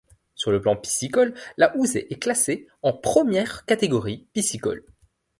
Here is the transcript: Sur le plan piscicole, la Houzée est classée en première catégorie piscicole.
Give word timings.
Sur 0.33 0.49
le 0.51 0.59
plan 0.59 0.75
piscicole, 0.75 1.35
la 1.57 1.77
Houzée 1.77 2.11
est 2.11 2.17
classée 2.17 2.67
en 2.81 2.91
première 2.91 3.65
catégorie 3.65 4.27
piscicole. 4.33 4.83